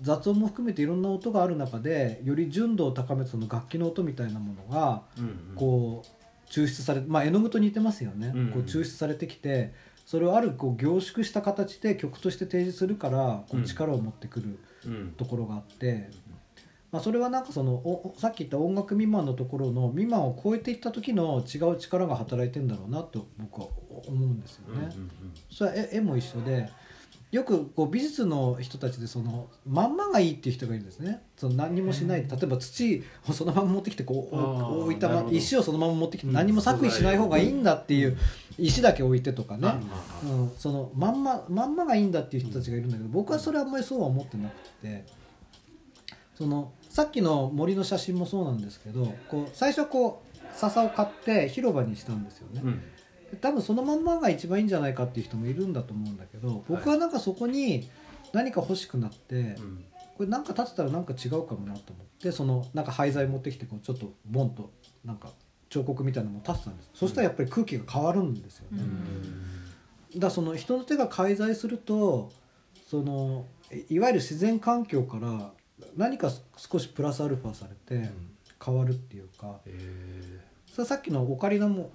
[0.01, 5.55] 雑音も含めていろんな音がある中でより純度を高めたその楽器の音みたいなものがうん。
[5.55, 6.16] こう
[6.49, 9.73] 抽出されまあ絵の具と似てますよね、うんこう抽出されてきて
[10.05, 15.13] それをあるこう凝縮した形で曲として提示するからこううん力を持ってくるうん。
[15.17, 16.09] ところがあって、
[16.91, 23.67] まあ、それはなんかそのおさっき言った音楽未満のところの未満を超えていった時の違う力が働いてんだろうなと僕は
[24.07, 24.95] 思うんですようんうんね。
[25.51, 26.69] それは絵絵も一緒で
[27.31, 31.23] よくこう美術の人たちでそのまんまがいいっていう人がいるんですね。
[31.35, 32.25] その何にもしない。
[32.25, 35.37] で例えば土をそのまま持ってきてこう置いたまなるほど。
[35.37, 36.33] 石をそのまま持ってきてうん。
[36.33, 38.17] 何も作為しない方がいいんだっていう
[38.57, 39.73] 石だけ置いてとかね、
[40.23, 40.43] うん。
[40.43, 45.05] うん、そのまんままんまがいいんだっていう人たちがいるんだけど僕はそれはあんまりそうは思ってなくて。
[46.37, 52.81] そのさっきの森の写真もそうなんですけどこう最初こう笹を買って広場にしたんですよね、うん
[53.41, 57.89] 多分そのまんまが一番いいんじゃないかっていう人もいるんだと思うんだけど僕はなんかそこに
[58.33, 59.85] 何か欲しくなって、うん。
[60.17, 64.71] これなんか立てたらなんか違うかもなと思ってそのなんか廃材持ってきてこうちょっとボンと
[65.05, 65.29] なんか
[65.69, 68.81] 彫刻みたいなのも立てたんです、そしたらやっぱり空気が変わるんですよね、
[70.15, 72.31] だその人の手が介在すると
[72.89, 75.51] そのいいわゆる自然環境から
[75.95, 78.09] 何か少しプラスアルファされて
[78.63, 81.91] 変わるっていうか、へそれはさっきのオカリナも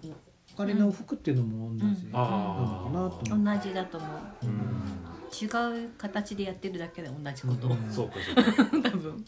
[0.55, 2.13] オカリナを吹くっていうのも同じうん。
[2.13, 4.11] なのかなと同じだと思う。
[4.45, 5.81] ーうん。
[5.81, 7.69] 違う形でやってるだけで同じこと。
[7.69, 7.91] を、うん。
[7.91, 8.91] そうかそうか。
[8.91, 9.11] 多分。
[9.11, 9.25] うんうん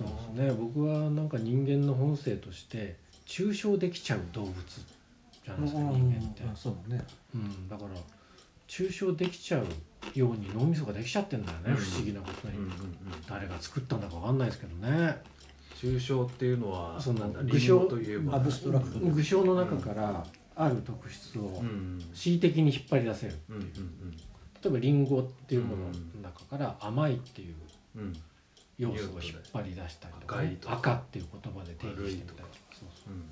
[0.00, 0.52] そうですね。
[0.52, 7.04] 僕はなんか人間の本性として抽象できちゃう動物じゃないですか、うん人間って、そうだね。
[7.34, 7.90] うん、だから
[8.66, 9.66] 抽象できちゃう
[10.18, 11.76] ように脳みそができちゃってんだよね、うん。
[11.76, 12.76] 不思議なことに、うんうんうん。
[13.28, 15.18] 誰が作ったんだかわかんないですけどね
[15.80, 18.36] 抽象っていうのはそのなんだ具象といえば。
[18.36, 18.98] アブストラクト。
[18.98, 20.22] 具象の中から
[20.54, 21.98] ある特質をうん。
[22.12, 23.34] 恣意的に引っ張り出せる。
[24.62, 25.90] 例えばリンゴっていうものの
[26.22, 27.54] 中から甘いっていう
[28.76, 30.74] 要素を引っ張り出したりとか,、赤いとか。
[30.74, 32.48] 赤っていう言葉で定義してみたりとか。
[32.72, 33.14] そうそう。
[33.14, 33.22] うん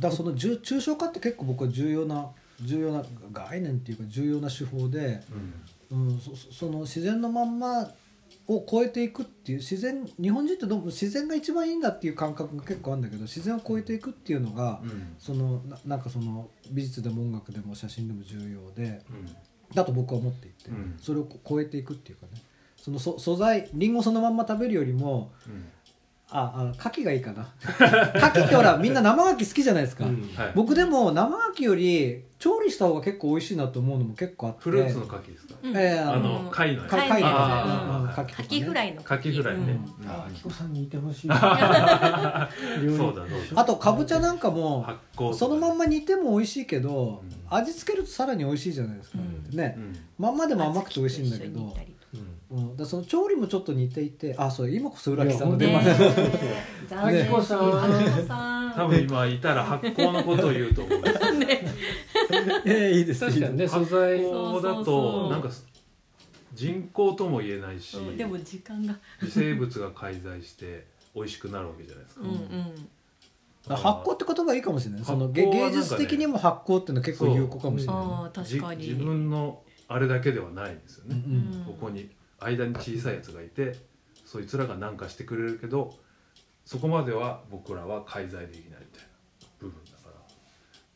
[0.00, 2.30] だからその重抽象化って結構僕は重要な
[2.62, 5.20] 重要な概念っていうか重要な手法で、
[5.90, 6.08] うん。
[6.08, 7.90] うん、そその自然のまんま
[8.48, 15.14] を超えていくっていう自然日本人ってどうも自然が一番いいんだっていう感覚が結構あるんだけど自然を超えていくっていうのが、うん。
[15.18, 19.74] そのななんかその美術でも音楽でも写真でも重要でうん。
[19.74, 20.96] だと僕は思っていて、うん。
[21.00, 22.42] それをこ超えていくっていうかね。
[22.76, 25.64] そのそ素材りんごそのまんま食べるよりもうん
[26.32, 27.48] ああ牡蠣がいいかな。
[27.60, 30.30] 牡蠣ってほらみんな生牡蠣好きじゃないですか、うん。
[30.36, 30.52] はい。
[30.54, 34.60] 僕でも生牡蠣より調理した方が結構美味しいなと思うのも結構あって。
[34.62, 35.54] フルーツの牡蠣ですか？
[35.62, 36.90] うんええああのの貝のやつ。
[36.90, 38.34] 貝貝のねあーうん牡蠣とかね。
[38.36, 39.02] カキフライの。
[39.02, 39.80] カキフライね。
[40.02, 40.08] うん。
[40.08, 41.28] ああきこさんにいてほしい。
[41.28, 47.56] そうだそうだあとかぼちゃなんかも発酵そのまんま煮ても美味しいけど、うん。
[47.56, 49.56] 味付けるとさらに美味しいじゃないですか、うん。
[49.56, 49.96] ね、うん。
[50.18, 51.76] まんまでも甘くて美味しいんだけど
[52.14, 52.58] うん。
[52.58, 56.28] うん、だその調理もちょっと似ていてあそう今こそ浦木さんのい出番や本当に。
[56.88, 57.22] 残念。
[57.22, 61.20] あきこさん多分今いたら発酵のことを言うと思うんですよ。
[62.66, 64.84] ええいいです確かにね素発材酵だそうそう。
[64.84, 65.48] そとうなんか
[66.54, 68.96] 人工とも言えないしでも時間が。
[69.22, 73.76] 微生物が介在して美味しくなるわけじゃないですか、うんうん。
[73.76, 78.12] 発酵って言葉いいかもしれないその芸術的にも発酵っていうのは結構有効かもしれないね。
[78.12, 78.82] ああ確かに。
[78.82, 81.64] じ自分のあれだけではないんですよね、うんうん。
[81.64, 83.74] ここに間に小さいやつがいて
[84.24, 85.98] そいつらが何かしてくれるけど
[86.64, 89.08] そこまでは僕らは介在できないみたいな
[89.58, 90.10] 部分だか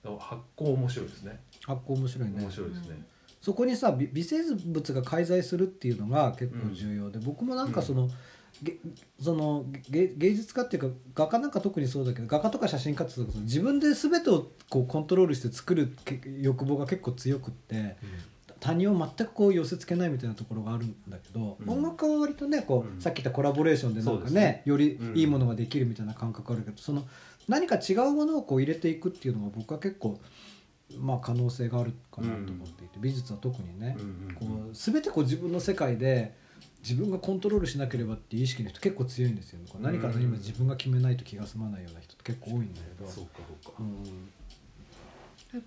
[0.05, 0.11] ら。
[0.11, 1.41] だから発酵面白いですね。
[1.67, 2.41] 発酵面白いね。
[2.41, 3.07] 面白いですね、
[3.41, 8.09] そこにさ微微生物が介在するっていうのが結構重要で、僕もなんかその,、
[8.63, 8.77] げ
[9.21, 17.97] そのげ芸術家っていうか画家なんか特にそうだけど画家とか写真家って自分で全てをこうコントロールして作るけ欲望が結構強くって、
[18.65, 21.71] 他人を全くこう寄せつけないみたいなところがあるんだけど、うん。
[21.71, 22.99] 音楽は割とねこう、うん。
[22.99, 24.63] さっき言ったコラボレーションでなんかねね。
[24.65, 27.07] よりうんいいものができるみたいな感覚あるけどその
[27.47, 30.19] 何か違うものをこう入れていくっていうのが僕は結構
[30.99, 33.99] まあ可能性があるかなと思っていて、美術は特にね、
[34.39, 36.35] こう全てこう自分の世界で
[36.83, 39.67] 自分がコントロールしなければっていう意識の人結構強いんですよね。
[39.81, 44.31] 何か何も自分が決めないと気が済まないような人って結構多いんだけど、そうかそうか、うん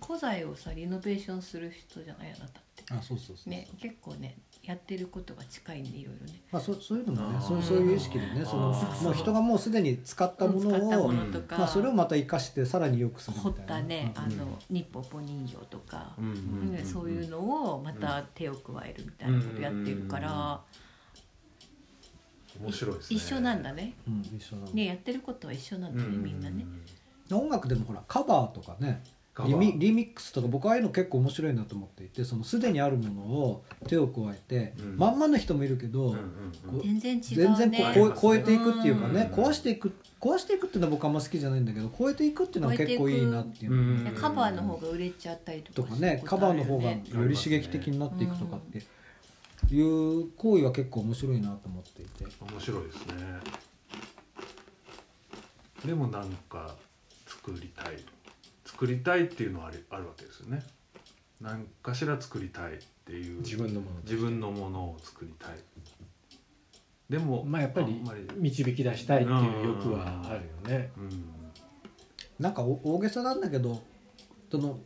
[0.00, 2.84] 古材をさリノベーションする人じゃないあなたって。
[2.90, 6.40] あそうそうそう、ね結構ねやってることが近いんでいろいろね。
[6.50, 8.68] まあ、そそういうのもねそうそういう意識でねその
[9.02, 13.82] もう人がもうすでに使ったものを、のとか、まあ、それをまた生かしてさらに良くする彫っみたいな。
[13.82, 20.60] たね、うんあの日ポポ人形とか、うんそういうのをまた手を加えるみたいなことやってるから、
[22.60, 23.16] 面白いですね。
[23.16, 23.94] 一緒なんだね。
[24.06, 26.66] うん一緒なのねやってることは一緒なんだね、みんなね。
[27.32, 29.02] 音楽でもほらカバーとかね
[29.46, 34.96] リミリミックスとか僕はああいうの結構面白いなと思っていてそのすでにあるものを手を加えて、うん。
[34.96, 36.82] まんまの人もいるけど、うんうんうん。
[36.82, 37.56] 全然違うね。
[37.56, 39.44] 全然こう超えていくっていうかね、うん。
[39.44, 45.98] 壊していく壊していくっていうのは僕あんま好きじゃないんだけど超えていくっていうのは結構いいなっていうカバーの方が売れちゃったりととかね。
[45.98, 48.78] かすることカバーの方がより刺激的になっていくとかって
[49.72, 52.24] いう行為は結構面白いなと思っていて。
[52.24, 53.14] 面白いですね。
[55.84, 56.74] でもなんか
[57.26, 57.96] 作りたい
[58.78, 60.62] 作りたいっていうのはあるあるわけですよね。
[61.40, 63.40] 何かしら作りたいっていう。
[63.40, 65.50] 自分のもの自分のものを作りたい。
[67.10, 68.00] でもまあやっぱり
[68.36, 70.92] 導き出したいっていう欲はあるよね。
[70.96, 71.24] うん。
[72.38, 73.82] なんかお大げさなんだけど
[74.48, 74.78] その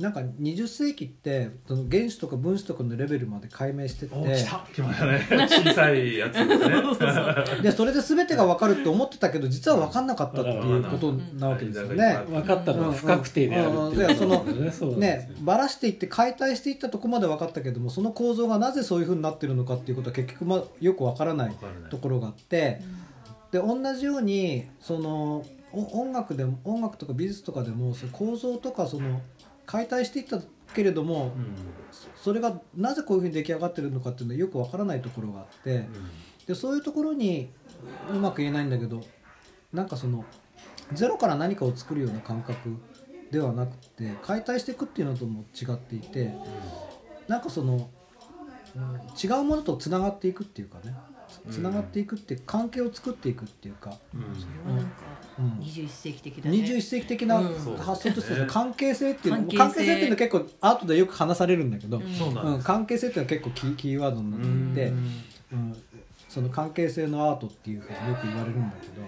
[0.00, 4.14] なんか20世紀ってその原子とか分子とかのレベルまで解明してって。
[4.14, 4.66] お来た。
[4.72, 5.26] 来ましたね。
[5.46, 7.60] 小さいやつですね。
[7.62, 12.18] でそれで全てが分かるって思ってたけど実は分かんなかったっていうことなわけですよね。
[12.30, 14.44] 分かったのは不確定であるっていうの
[14.96, 15.30] ね。
[15.42, 22.80] ばらしていって解体していったとこまで分かったけどもその構造がなぜそういうふうになってるのかっていうことは結局、まあ、よく分からないわからないところがあって。
[23.52, 29.20] で同じようにそのお音楽でも音楽とか美術とかでもその構造とかその
[29.70, 30.40] 解体していった
[30.74, 31.54] けれどもうん。
[32.22, 35.86] それがなぜこういうふうに出来上がってるのかっていうのはよく分からないところがあって
[36.46, 37.50] でそういうところに
[38.10, 39.00] うまく言えないんだけど
[39.72, 40.24] なんかその
[40.92, 42.76] ゼロから何かを作るような感覚
[43.30, 46.34] ではなくて解体していくっていうのとも違っていて
[47.28, 47.90] なんかその、うん
[49.20, 50.94] 違うものとつながっていくっていうかね
[51.50, 54.20] つながっていくっていう関係を作っていくっていうか、うん。
[54.34, 54.90] それはなんか
[55.38, 55.50] うん。
[55.60, 56.56] 21世紀的だね。
[56.58, 62.00] 21世紀的なうん発想として関係性っていうの関係性関係性っていうのは結構アートでよく話されるんだけど、う
[62.58, 62.62] ん。
[62.62, 64.92] 関係性っていうのは結構キーキーワードになっていて、
[65.52, 65.76] うん、
[66.28, 69.02] その関係性のアートっていうふうによく言われるんだけど、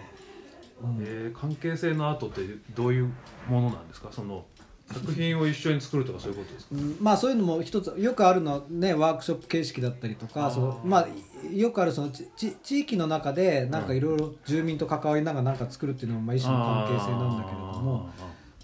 [0.83, 0.99] うん。
[1.01, 2.40] えー関係性のアートって
[2.75, 3.12] どういう
[3.49, 4.09] ものなんですか？
[4.11, 4.45] その
[4.90, 6.75] 作品を一緒に作るとかそういうことですか？
[6.75, 11.09] うんまあそういうのも一つよくあるのはねワークショップ形式だったりとかそのまあ
[11.53, 18.11] よくあるそのちち地域の中でなんかいろいろ住民と関わりながらなんか作るっていうのもまあ一種の関係性なんだけれども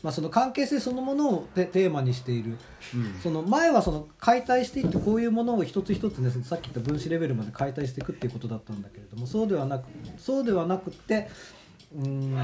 [0.02, 2.57] まあその関係性そのものをテテーマにしている。
[2.94, 3.20] うん。
[3.20, 9.87] その前はその解体していってこういうものを一つ一つねさっき言った分子レベルまで解体していくっていうことだったんだけれどもそうではなく
[10.18, 11.28] そうではなくって
[11.96, 12.42] うーんな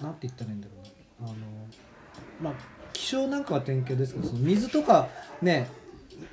[0.00, 0.72] なんて言ったらいいんだろ
[1.20, 1.28] うな。
[1.28, 1.36] あの
[2.42, 2.52] まあ
[2.92, 5.08] 気象なんかは典型ですけどその水とか
[5.42, 5.68] ね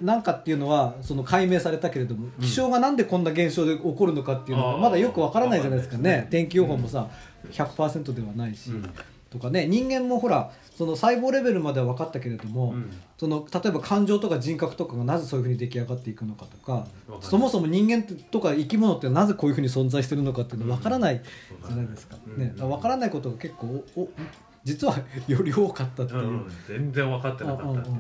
[0.02, 4.74] なんかっていうのはその解明されたけれども気象がなんでこんな現象で起こるのかっていうのあー。
[4.74, 6.04] がまだよくわからないじゃないですかね。
[6.04, 6.28] ね。
[6.30, 7.10] 天気予報もさ
[7.52, 8.90] 100%ではないし、うん。
[9.30, 9.66] とかね。
[9.66, 12.92] 人間もほらその細胞レベルまでは分かったけれども、うん。
[13.18, 16.86] その例えば感情とか人格とかがなぜそういうふうに出来上がっていくのかとか
[17.22, 21.22] そもそも人間とか生き物ってなぜこういうふうに存在してるのかっていうのは分からない
[21.68, 22.38] じゃないですか,、うん。
[22.38, 23.84] ね、だから分からないことが結構
[24.68, 24.98] 実は
[25.30, 26.20] より多かったっていう。
[26.20, 27.66] う、ん全然分かってなかった。
[27.66, 27.76] うん。
[27.76, 27.96] うんうん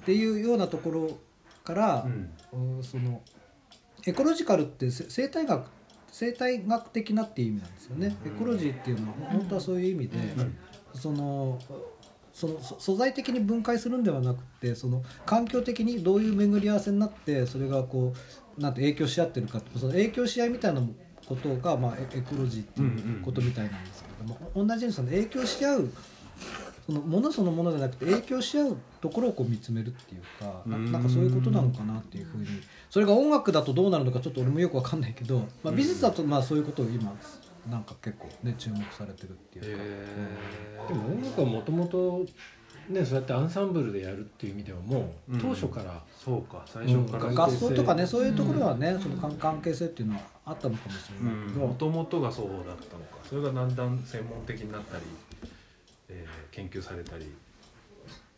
[0.00, 1.18] っていうようなところ
[1.64, 2.06] から、
[2.52, 2.76] うん。
[2.76, 3.20] うんその
[4.06, 5.66] エコロジカルってせ生態学
[6.10, 10.56] 生態学的なっていう意味なんですよね、エコロジーっていうのは本当はそういう意味で、うん。
[10.94, 11.58] その
[12.32, 18.14] そのそ素材的に分解するんではなくてその環境的にどういう巡り合わせになってそれがこ
[18.56, 20.80] うなんて影響し合ってるかその影響し合いみたいな
[21.26, 24.07] ことが、まあ、エエコロジーっていうことみたいなんです
[24.54, 25.90] 同じようにその影響し合う
[26.86, 32.46] そのものそのものじゃなくて影響し合うところをこう見つめるっていうかななんかそういうことなのかなっていうふうに
[32.88, 37.12] それが音楽だとどうなるのかちょっと俺もよくわかんないけど、まあ、美術だとまあそういうことを今
[37.68, 39.82] なんか結構ね注目されてるっていうか。
[39.82, 42.24] へでも音楽はもともと
[42.88, 45.40] ねそうやってアンサンブルでやるっていう意味ではもううん。
[45.40, 47.34] 当初から、そうか最初から、うん。
[47.34, 53.18] 合奏とかねそういうところはね、その関関係性っていうのはあったのかもしれないけど、もともとがそうだったのか。
[53.28, 55.04] それがだんだん専門的になったり、
[56.08, 57.32] えー研究されたり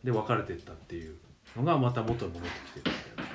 [0.03, 1.15] で分かれていったっていう
[1.55, 3.31] のがまた元に戻ってきてるみたいな。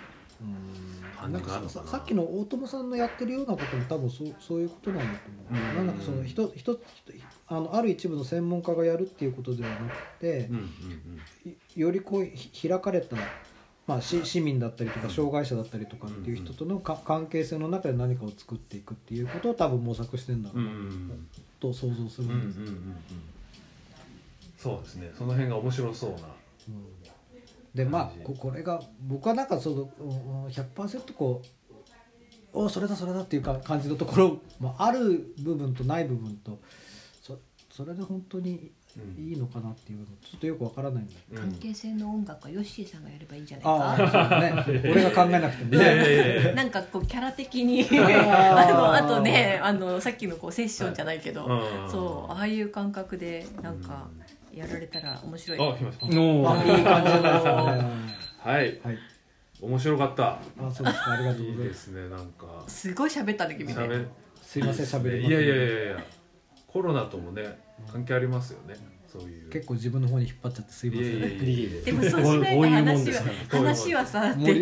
[1.17, 5.87] 感なんじがあるのかささっきの大友さんのやってるようなことも多分そうそういうことなんだと思う、うん。
[5.87, 6.23] なんかその
[7.49, 13.16] あのある一部の専門家がやるっていうことではなくてうん、うんいよりこうひ開かれた、
[13.86, 20.64] まあ、し市民だったりとか障害者だったりとかっていう人とのか関係性の中で何かを作っていくっていうことを多分模索してんだろう
[21.61, 22.97] と想像するうんうんうんんです、うんうん。
[24.57, 25.12] そうですね。
[25.16, 26.18] その辺が面白そうな
[27.74, 31.42] でまあここれが僕はなんかそのうん100%こ
[32.55, 36.59] うおそれだそれだっていうか感じのところもある部分とない部分と
[37.77, 39.22] そそれで本当にうん。
[39.22, 41.51] いいのかなっていうのちょっとよくわからないんだけど、うん。
[41.51, 44.91] 関係性の音楽はヨッシーさんがやればいいんじゃないああかそうね。
[44.91, 46.16] 俺が考えなくてもいやい。
[46.16, 47.83] や ね なんかこうキャラ的に。
[48.01, 51.91] あのあとねあのさっきのこうセッションじゃないけど、うん。
[51.91, 54.09] そうああいう感覚でなんか
[54.55, 56.07] やられたら面白い、あ来ました。
[56.07, 57.91] いい感じですかね
[58.39, 58.81] はい。
[58.83, 58.99] はい。
[59.61, 60.41] 面白かった。
[60.59, 61.12] あそうですか。
[61.12, 61.85] ありがとういいでございます。
[61.85, 62.64] すねなんか。
[62.66, 63.74] すごい喋ったね君ね。
[63.74, 64.07] 喋
[64.43, 65.31] すいません喋りません。
[65.31, 66.05] いやいやいやいや。
[66.66, 68.77] コロナともね関係ありますよね。
[69.07, 69.51] そういう。
[69.51, 71.07] 結構自分の方に引っ張っちゃってすいません。
[71.07, 71.93] いやいやいやで。
[71.93, 74.55] もそうしないと話は話はさってヨ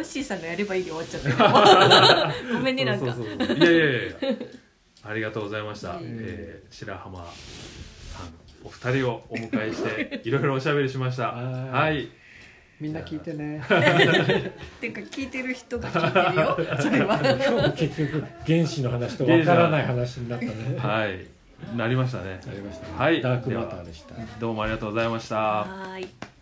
[0.00, 2.42] ッシーさんがやればいいで終わっちゃった。
[2.48, 3.14] よ ごめんねなんか。
[3.14, 3.56] そうそうそう。
[3.56, 4.16] いやいやいや。
[5.04, 11.28] ありがとうございました、えー白浜さんお二人をお迎えしていろいろおしゃべりしました。
[11.28, 11.70] はい。
[11.70, 12.08] はい
[12.80, 13.58] みんな聞いてね。
[13.58, 13.62] っ
[14.80, 17.18] ていうか聞いてる人が聞いてるよ それは。
[17.22, 20.52] 今日も結局原子の話とわからない話になったね。
[20.78, 21.26] はい。
[21.76, 22.38] なりましたね。
[22.46, 22.92] ありましたね。
[22.98, 23.22] はい。
[23.22, 24.14] ダークマターでした。
[24.38, 25.36] どうもありがとうございました。
[25.36, 26.35] はーい